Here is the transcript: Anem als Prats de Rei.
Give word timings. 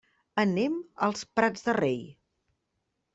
Anem 0.43 0.77
als 1.07 1.21
Prats 1.39 1.65
de 1.67 1.75
Rei. 1.79 1.99